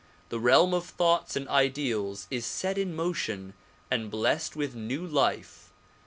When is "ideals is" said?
1.47-2.43